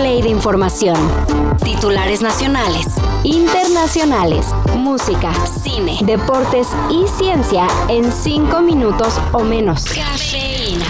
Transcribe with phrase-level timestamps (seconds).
[0.00, 0.96] play de información.
[1.62, 2.86] Titulares nacionales,
[3.22, 5.30] internacionales, música,
[5.62, 9.84] cine, deportes y ciencia en 5 minutos o menos.
[9.84, 10.86] Cafeína.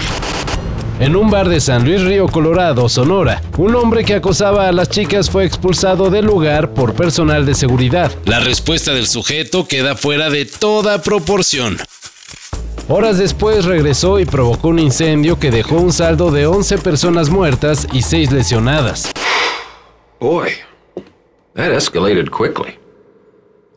[1.01, 4.87] En un bar de San Luis Río Colorado, Sonora, un hombre que acosaba a las
[4.87, 8.11] chicas fue expulsado del lugar por personal de seguridad.
[8.23, 11.77] La respuesta del sujeto queda fuera de toda proporción.
[12.93, 17.87] Horas después regresó y provocó un incendio que dejó un saldo de 11 personas muertas
[17.93, 19.09] y 6 lesionadas.
[20.19, 20.49] Boy,
[21.55, 22.77] that escalated quickly.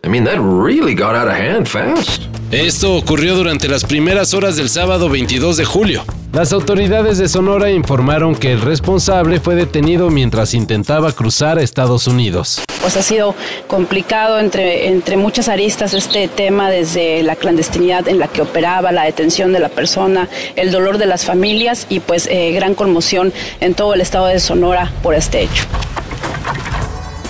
[0.05, 2.23] I mean, that really got out of hand fast.
[2.51, 6.05] Esto ocurrió durante las primeras horas del sábado 22 de julio.
[6.33, 12.09] Las autoridades de Sonora informaron que el responsable fue detenido mientras intentaba cruzar a Estados
[12.09, 12.65] Unidos.
[12.85, 13.35] Pues ha sido
[13.67, 19.05] complicado entre, entre muchas aristas este tema, desde la clandestinidad en la que operaba, la
[19.05, 23.73] detención de la persona, el dolor de las familias y pues eh, gran conmoción en
[23.73, 25.65] todo el estado de Sonora por este hecho.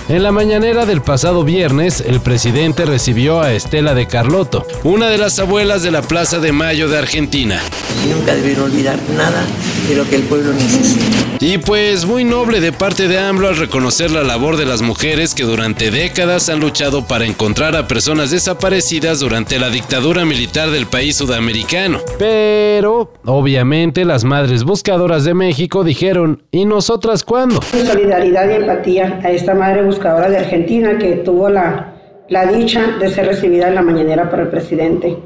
[0.08, 5.18] En la mañanera del pasado viernes, el presidente recibió a Estela de Carlotto, una de
[5.18, 7.60] las abuelas de la Plaza de Mayo de Argentina.
[8.04, 9.44] Y nunca debieron olvidar nada
[9.88, 11.04] de lo que el pueblo necesita.
[11.40, 15.34] Y pues muy noble de parte de AMLO al reconocer la labor de las mujeres
[15.34, 20.86] que durante décadas han luchado para encontrar a personas desaparecidas durante la dictadura militar del
[20.86, 21.98] país sudamericano.
[22.18, 27.60] Pero, obviamente, las madres buscadoras de México dijeron, ¿y nosotras cuándo?
[27.62, 31.94] Solidaridad y empatía a esta madre buscadora de Argentina que tuvo la,
[32.28, 35.16] la dicha de ser recibida en la mañanera por el presidente.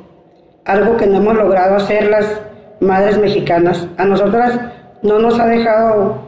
[0.65, 2.27] Algo que no hemos logrado hacer las
[2.81, 3.87] madres mexicanas.
[3.97, 4.59] A nosotras
[5.03, 6.19] no nos ha dejado,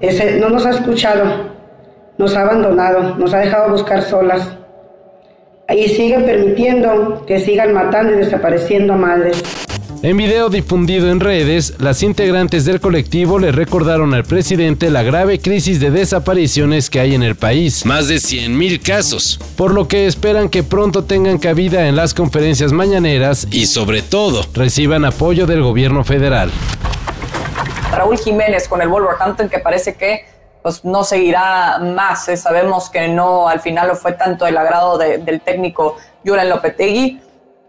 [0.00, 1.24] ese, no nos ha escuchado,
[2.18, 4.56] nos ha abandonado, nos ha dejado buscar solas.
[5.68, 9.42] Y sigue permitiendo que sigan matando y desapareciendo madres.
[10.02, 15.40] En video difundido en redes, las integrantes del colectivo le recordaron al presidente la grave
[15.40, 20.06] crisis de desapariciones que hay en el país, más de 100.000 casos, por lo que
[20.06, 25.62] esperan que pronto tengan cabida en las conferencias mañaneras y sobre todo reciban apoyo del
[25.62, 26.50] gobierno federal.
[27.90, 30.26] Raúl Jiménez con el Wolverhampton que parece que
[30.62, 32.28] pues, no seguirá más.
[32.28, 37.20] Eh, sabemos que no al final no fue tanto el agrado del técnico Julian Lopetegui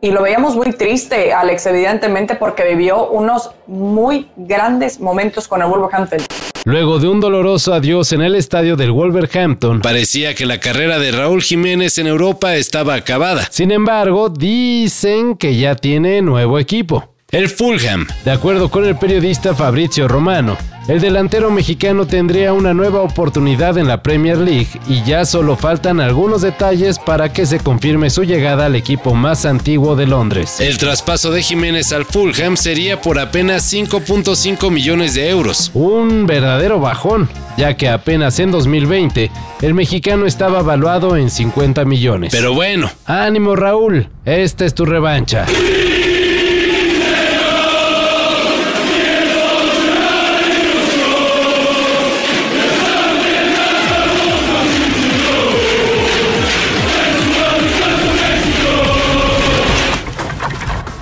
[0.01, 5.67] y lo veíamos muy triste, Alex, evidentemente, porque vivió unos muy grandes momentos con el
[5.67, 6.19] Wolverhampton.
[6.65, 11.11] Luego de un doloroso adiós en el estadio del Wolverhampton, parecía que la carrera de
[11.11, 13.47] Raúl Jiménez en Europa estaba acabada.
[13.49, 17.13] Sin embargo, dicen que ya tiene nuevo equipo.
[17.31, 23.01] El Fulham, de acuerdo con el periodista Fabrizio Romano, el delantero mexicano tendría una nueva
[23.01, 28.09] oportunidad en la Premier League y ya solo faltan algunos detalles para que se confirme
[28.09, 30.59] su llegada al equipo más antiguo de Londres.
[30.59, 35.71] El traspaso de Jiménez al Fulham sería por apenas 5.5 millones de euros.
[35.73, 39.29] Un verdadero bajón, ya que apenas en 2020
[39.61, 42.31] el mexicano estaba valuado en 50 millones.
[42.31, 45.45] Pero bueno, ánimo Raúl, esta es tu revancha.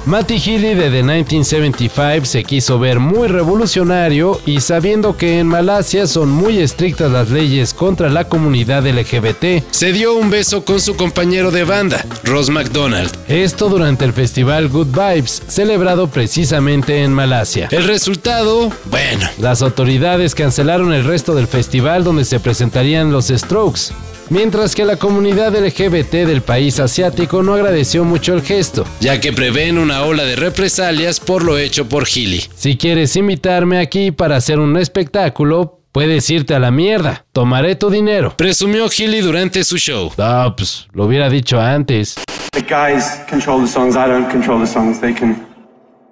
[0.05, 6.05] Matty Healy de The 1975 se quiso ver muy revolucionario y sabiendo que en Malasia
[6.05, 10.95] son muy estrictas las leyes contra la comunidad LGBT, se dio un beso con su
[10.95, 13.11] compañero de banda, Ross McDonald.
[13.27, 17.67] Esto durante el festival Good Vibes, celebrado precisamente en Malasia.
[17.71, 23.91] El resultado, bueno, las autoridades cancelaron el resto del festival donde se presentarían los Strokes
[24.29, 29.33] mientras que la comunidad LGBT del país asiático no agradeció mucho el gesto, ya que
[29.33, 32.43] prevén una ola de represalias por lo hecho por Healy.
[32.55, 37.89] Si quieres invitarme aquí para hacer un espectáculo, puedes irte a la mierda, tomaré tu
[37.89, 40.11] dinero, presumió Healy durante su show.
[40.17, 40.53] Ah,
[40.93, 42.15] lo hubiera dicho antes.
[42.51, 44.99] The guys control the songs, I don't control the songs.
[44.99, 45.45] They can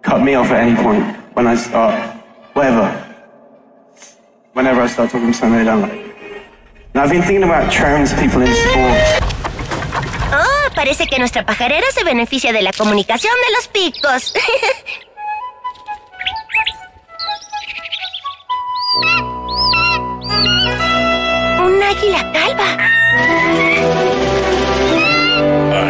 [0.01, 1.03] cut me off at any point
[1.35, 1.95] when I start,
[2.53, 2.91] whatever.
[4.53, 6.12] Whenever I start talking something they don't like.
[6.95, 9.23] I've been thinking about trans people in sport.
[10.31, 14.33] Oh, parece que nuestra pajarera se beneficia de la comunicación de los picos.
[21.65, 22.77] Un águila calva.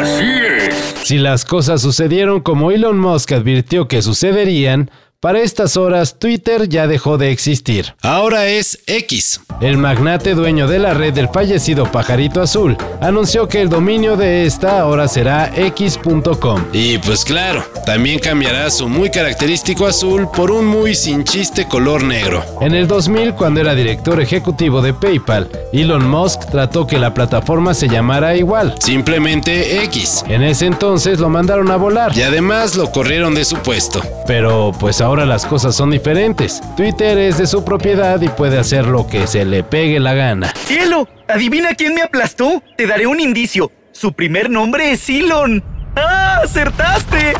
[0.01, 0.95] Así es.
[1.03, 4.89] Si las cosas sucedieron como Elon Musk advirtió que sucederían,
[5.24, 7.96] Para estas horas, Twitter ya dejó de existir.
[8.02, 9.40] Ahora es X.
[9.62, 14.46] El magnate dueño de la red del fallecido pajarito azul anunció que el dominio de
[14.46, 16.66] esta ahora será x.com.
[16.74, 22.04] Y pues claro, también cambiará su muy característico azul por un muy sin chiste color
[22.04, 22.44] negro.
[22.60, 27.74] En el 2000, cuando era director ejecutivo de PayPal, Elon Musk trató que la plataforma
[27.74, 30.25] se llamara igual, simplemente X.
[30.28, 34.02] En ese entonces lo mandaron a volar y además lo corrieron de su puesto.
[34.28, 36.60] Pero pues ahora las cosas son diferentes.
[36.75, 40.51] Twitter es de su propiedad y puede hacer lo que se le pegue la gana.
[40.65, 41.07] ¡Cielo!
[41.27, 42.63] ¿Adivina quién me aplastó?
[42.75, 43.71] Te daré un indicio.
[43.92, 45.63] Su primer nombre es Elon.
[45.95, 46.39] ¡Ah!
[46.44, 47.33] ¡Acertaste!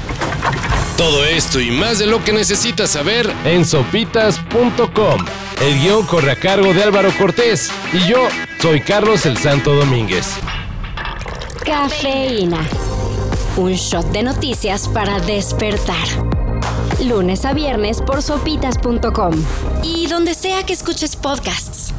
[0.98, 5.26] Todo esto y más de lo que necesitas saber en sopitas.com.
[5.60, 8.28] El guion corre a cargo de Álvaro Cortés y yo
[8.60, 10.28] soy Carlos el Santo Domínguez.
[11.66, 12.60] Cafeína.
[13.58, 16.43] Un shot de noticias para despertar.
[17.04, 19.34] Lunes a viernes por sopitas.com.
[19.84, 21.94] Y donde sea que escuches podcasts.